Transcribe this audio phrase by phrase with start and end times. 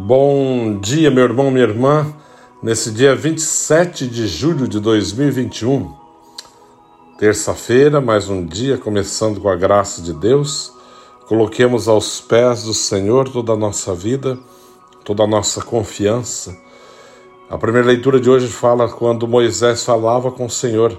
[0.00, 2.14] Bom dia, meu irmão, minha irmã.
[2.62, 5.92] Nesse dia 27 de julho de 2021,
[7.18, 10.72] terça-feira, mais um dia começando com a graça de Deus.
[11.26, 14.38] Coloquemos aos pés do Senhor toda a nossa vida,
[15.04, 16.56] toda a nossa confiança.
[17.50, 20.96] A primeira leitura de hoje fala quando Moisés falava com o Senhor.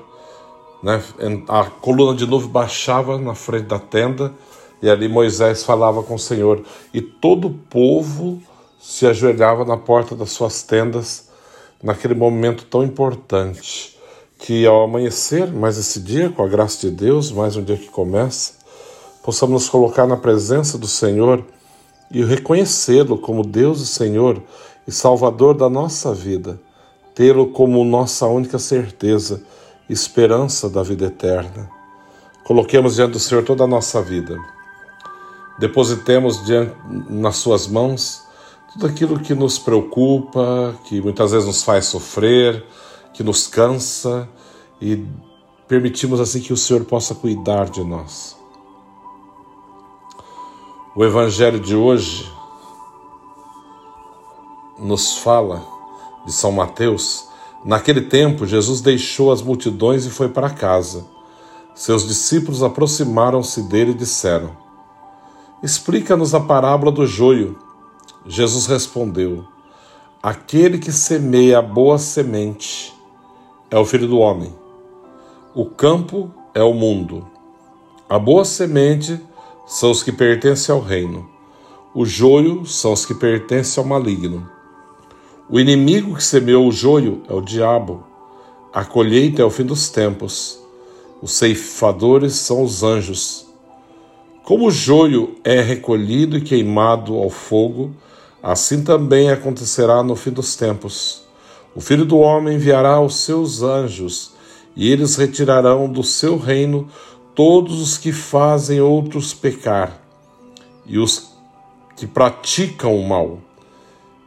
[0.83, 1.01] Né?
[1.47, 4.33] A coluna de nuvem baixava na frente da tenda
[4.81, 6.61] e ali Moisés falava com o Senhor.
[6.93, 8.41] E todo o povo
[8.79, 11.27] se ajoelhava na porta das suas tendas
[11.83, 13.97] naquele momento tão importante
[14.37, 17.89] que ao amanhecer, mais esse dia, com a graça de Deus, mais um dia que
[17.89, 18.53] começa,
[19.21, 21.43] possamos nos colocar na presença do Senhor
[22.09, 24.41] e reconhecê-lo como Deus e Senhor
[24.87, 26.59] e Salvador da nossa vida,
[27.13, 29.43] tê-lo como nossa única certeza,
[29.89, 31.69] esperança da vida eterna.
[32.45, 34.37] Coloquemos diante do Senhor toda a nossa vida.
[35.59, 36.73] Depositemos diante,
[37.09, 38.28] nas suas mãos
[38.73, 42.65] tudo aquilo que nos preocupa, que muitas vezes nos faz sofrer,
[43.13, 44.29] que nos cansa
[44.79, 45.05] e
[45.67, 48.37] permitimos assim que o Senhor possa cuidar de nós.
[50.95, 52.31] O Evangelho de hoje
[54.77, 55.63] nos fala
[56.25, 57.27] de São Mateus.
[57.65, 61.05] Naquele tempo, Jesus deixou as multidões e foi para casa.
[61.75, 64.55] Seus discípulos aproximaram-se dele e disseram:
[65.63, 67.57] Explica-nos a parábola do joio.
[68.31, 69.43] Jesus respondeu:
[70.21, 72.93] Aquele que semeia a boa semente
[73.71, 74.53] é o filho do homem.
[75.55, 77.27] O campo é o mundo.
[78.07, 79.19] A boa semente
[79.65, 81.27] são os que pertencem ao reino.
[81.91, 84.47] O joio são os que pertencem ao maligno.
[85.49, 88.03] O inimigo que semeou o joio é o diabo.
[88.71, 90.59] A colheita é o fim dos tempos.
[91.19, 93.47] Os ceifadores são os anjos.
[94.43, 97.91] Como o joio é recolhido e queimado ao fogo,
[98.41, 101.23] Assim também acontecerá no fim dos tempos.
[101.75, 104.33] O Filho do Homem enviará os seus anjos,
[104.75, 106.87] e eles retirarão do seu reino
[107.35, 110.01] todos os que fazem outros pecar,
[110.85, 111.31] e os
[111.95, 113.39] que praticam o mal,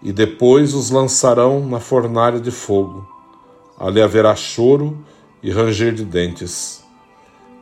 [0.02, 3.08] e depois os lançarão na fornalha de fogo.
[3.78, 4.98] Ali haverá choro
[5.42, 6.84] e ranger de dentes.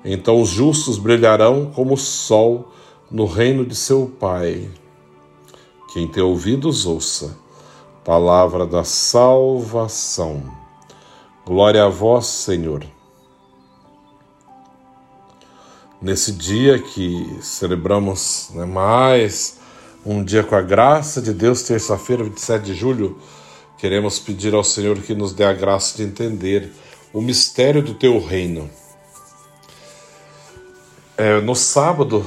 [0.05, 2.73] Então os justos brilharão como o sol
[3.11, 4.69] no reino de seu Pai.
[5.93, 7.37] Quem tem ouvidos, ouça.
[8.05, 10.41] Palavra da salvação.
[11.45, 12.87] Glória a vós, Senhor.
[16.01, 19.59] Nesse dia que celebramos né, mais
[20.07, 23.19] um dia com a graça de Deus, terça-feira, 27 de julho,
[23.77, 26.73] queremos pedir ao Senhor que nos dê a graça de entender
[27.13, 28.71] o mistério do teu reino.
[31.17, 32.25] É, no sábado,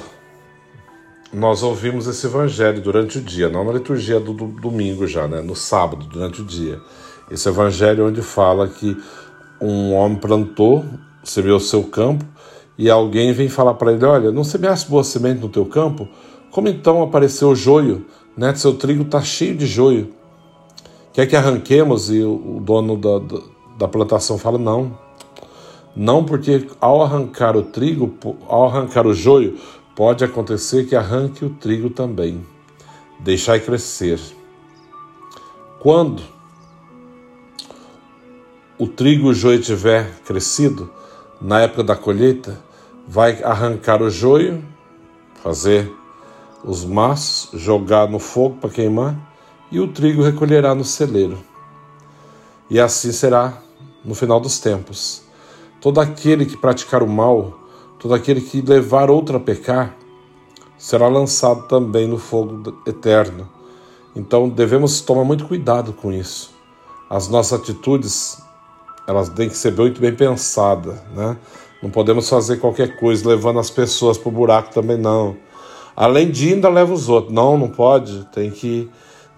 [1.33, 5.41] nós ouvimos esse evangelho durante o dia, não na liturgia do, do, domingo já, né?
[5.41, 6.79] no sábado, durante o dia.
[7.31, 8.95] Esse evangelho onde fala que
[9.59, 10.85] um homem plantou,
[11.23, 12.23] semeou seu campo,
[12.77, 16.07] e alguém vem falar para ele: Olha, não semeasse boa semente no teu campo?
[16.51, 18.05] Como então apareceu o joio?
[18.37, 18.53] Né?
[18.55, 20.09] Seu trigo está cheio de joio.
[21.13, 22.11] Quer que arranquemos?
[22.11, 23.19] E o, dono da,
[23.77, 24.97] da plantação fala: Não.
[25.95, 28.11] Não, porque ao arrancar o trigo,
[28.47, 29.57] ao arrancar o joio,
[29.95, 32.45] pode acontecer que arranque o trigo também.
[33.19, 34.19] Deixai crescer.
[35.79, 36.23] Quando
[38.77, 40.89] o trigo o joio tiver crescido,
[41.39, 42.59] na época da colheita,
[43.07, 44.63] vai arrancar o joio,
[45.43, 45.91] fazer
[46.63, 49.15] os maços, jogar no fogo para queimar,
[49.71, 51.37] e o trigo recolherá no celeiro.
[52.69, 53.57] E assim será
[54.03, 55.23] no final dos tempos.
[55.81, 57.59] Todo aquele que praticar o mal,
[58.03, 59.95] Todo aquele que levar outro a pecar
[60.77, 63.47] será lançado também no fogo eterno.
[64.13, 66.53] Então devemos tomar muito cuidado com isso.
[67.09, 68.43] As nossas atitudes
[69.07, 71.37] elas têm que ser muito bem pensadas, né?
[71.81, 75.37] Não podemos fazer qualquer coisa levando as pessoas para o buraco também não.
[75.95, 77.33] Além de ainda leva os outros.
[77.33, 78.27] Não, não pode.
[78.33, 78.89] Tem que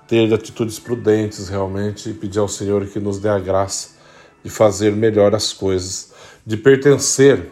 [0.07, 3.89] ter atitudes prudentes realmente e pedir ao Senhor que nos dê a graça
[4.43, 6.11] de fazer melhor as coisas,
[6.43, 7.51] de pertencer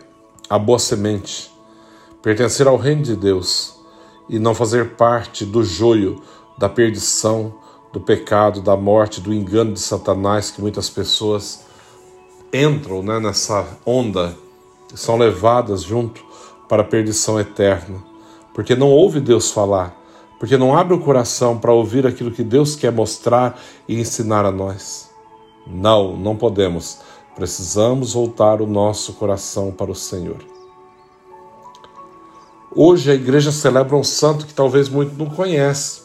[0.50, 1.52] a boa semente,
[2.22, 3.80] pertencer ao reino de Deus
[4.30, 6.22] e não fazer parte do joio
[6.58, 7.54] da perdição,
[7.92, 11.66] do pecado, da morte, do engano de Satanás que muitas pessoas
[12.54, 14.36] entram né, nessa onda
[14.94, 16.24] são levadas junto
[16.70, 18.04] para a perdição eterna,
[18.54, 19.96] porque não ouve Deus falar,
[20.40, 24.52] porque não abre o coração para ouvir aquilo que Deus quer mostrar e ensinar a
[24.52, 25.10] nós.
[25.66, 27.00] Não, não podemos
[27.36, 30.38] Precisamos voltar o nosso coração para o Senhor.
[32.76, 36.02] Hoje a igreja celebra um santo que talvez muito não conhece.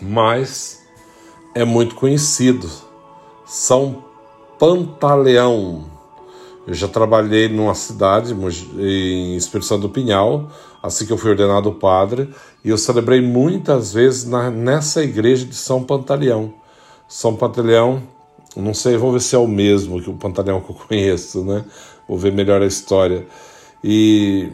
[0.00, 0.82] mas
[1.54, 2.68] é muito conhecido.
[3.46, 4.04] São
[4.58, 5.90] Pantaleão.
[6.66, 10.48] Eu já trabalhei numa cidade, em Espírito Santo do Pinhal,
[10.82, 12.32] assim que eu fui ordenado padre,
[12.64, 16.54] e eu celebrei muitas vezes na, nessa igreja de São Pantaleão.
[17.06, 18.02] São Pantaleão,
[18.62, 21.64] não sei, vamos ver se é o mesmo que o Pantaleão que eu conheço, né?
[22.08, 23.26] Vou ver melhor a história.
[23.82, 24.50] E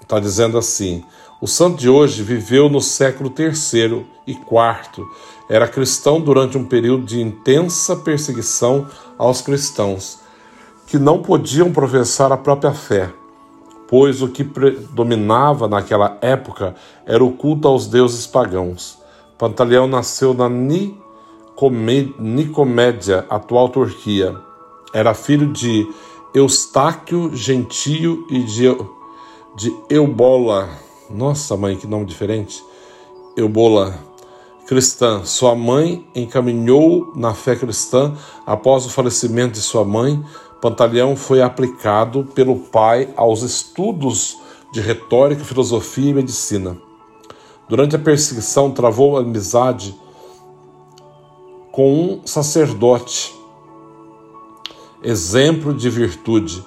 [0.00, 1.04] está dizendo assim:
[1.40, 5.06] o santo de hoje viveu no século III e IV.
[5.50, 8.86] Era cristão durante um período de intensa perseguição
[9.18, 10.18] aos cristãos,
[10.86, 13.12] que não podiam professar a própria fé,
[13.86, 16.74] pois o que predominava naquela época
[17.04, 18.98] era o culto aos deuses pagãos.
[19.38, 20.48] Pantaleão nasceu na
[22.18, 24.36] Nicomédia, atual Turquia.
[24.92, 25.86] Era filho de
[26.34, 28.66] Eustáquio Gentio e de,
[29.56, 30.68] de Eubola.
[31.08, 32.62] Nossa, mãe, que nome diferente.
[33.36, 33.98] Eubola
[34.66, 35.24] cristã.
[35.24, 38.14] Sua mãe encaminhou na fé cristã
[38.44, 40.22] após o falecimento de sua mãe.
[40.60, 44.36] Pantaleão foi aplicado pelo pai aos estudos
[44.72, 46.76] de retórica, filosofia e medicina.
[47.68, 49.94] Durante a perseguição, travou amizade
[51.76, 53.34] com um sacerdote,
[55.02, 56.64] exemplo de virtude,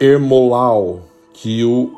[0.00, 1.02] Hermolau,
[1.34, 1.92] que o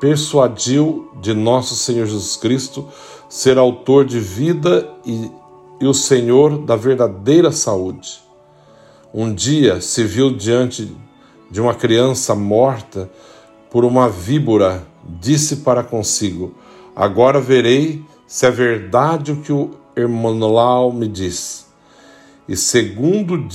[0.00, 2.88] persuadiu de nosso Senhor Jesus Cristo
[3.28, 5.30] ser autor de vida e,
[5.80, 8.20] e o Senhor da verdadeira saúde.
[9.14, 10.92] Um dia se viu diante
[11.52, 13.08] de uma criança morta
[13.70, 14.84] por uma víbora,
[15.20, 16.52] disse para consigo:
[16.96, 21.66] Agora verei se é verdade o que o Hermanolau me diz.
[22.48, 23.46] E segundo,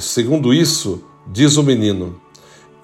[0.00, 2.20] segundo isso, diz o menino: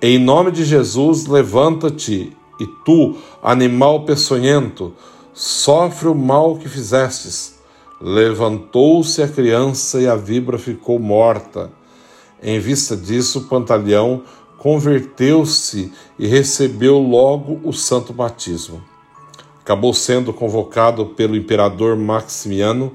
[0.00, 4.94] Em nome de Jesus, levanta-te, e tu, animal peçonhento,
[5.34, 7.58] sofre o mal que fizestes.
[8.00, 11.70] Levantou-se a criança e a vibra ficou morta.
[12.42, 14.22] Em vista disso, Pantaleão
[14.56, 18.82] converteu-se e recebeu logo o santo batismo
[19.70, 22.92] acabou sendo convocado pelo imperador Maximiano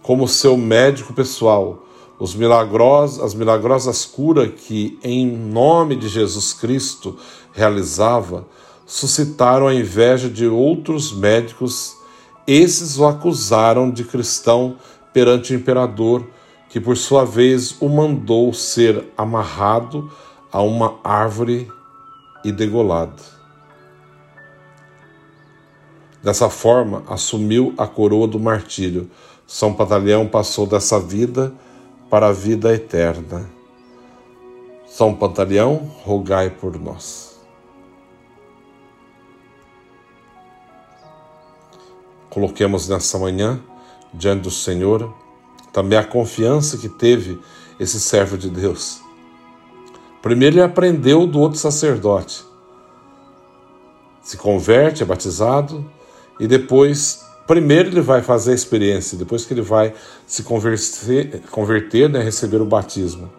[0.00, 1.84] como seu médico pessoal.
[2.18, 7.18] Os milagros, as milagrosas curas que, em nome de Jesus Cristo,
[7.52, 8.46] realizava,
[8.86, 11.94] suscitaram a inveja de outros médicos.
[12.46, 14.76] Esses o acusaram de cristão
[15.12, 16.26] perante o imperador,
[16.70, 20.10] que por sua vez o mandou ser amarrado
[20.50, 21.70] a uma árvore
[22.42, 23.43] e degolado.
[26.24, 29.10] Dessa forma, assumiu a coroa do martírio.
[29.46, 31.52] São Pantaleão passou dessa vida
[32.08, 33.46] para a vida eterna.
[34.86, 37.38] São Pantaleão, rogai por nós.
[42.30, 43.60] Coloquemos nessa manhã,
[44.14, 45.14] diante do Senhor,
[45.74, 47.38] também a confiança que teve
[47.78, 49.02] esse servo de Deus.
[50.22, 52.42] Primeiro, ele aprendeu do outro sacerdote.
[54.22, 55.84] Se converte, é batizado,
[56.38, 59.92] e depois, primeiro ele vai fazer a experiência, depois que ele vai
[60.26, 63.30] se converter, converter né, receber o batismo.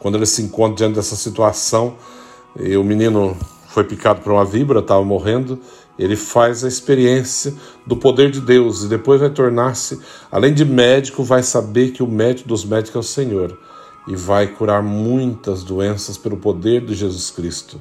[0.00, 1.96] Quando ele se encontra diante dessa situação,
[2.58, 3.36] e o menino
[3.68, 5.58] foi picado por uma víbora, estava morrendo,
[5.98, 7.54] ele faz a experiência
[7.86, 12.06] do poder de Deus e depois vai tornar-se, além de médico, vai saber que o
[12.06, 13.58] médico dos médicos é o Senhor
[14.08, 17.80] e vai curar muitas doenças pelo poder de Jesus Cristo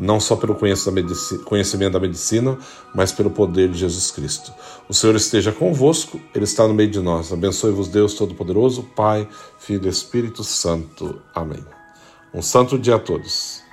[0.00, 2.58] não só pelo conhecimento da medicina,
[2.94, 4.50] mas pelo poder de Jesus Cristo.
[4.88, 7.30] O Senhor esteja convosco, Ele está no meio de nós.
[7.30, 9.28] Abençoe-vos, Deus Todo-Poderoso, Pai,
[9.58, 11.20] Filho e Espírito Santo.
[11.34, 11.62] Amém.
[12.32, 13.69] Um santo dia a todos.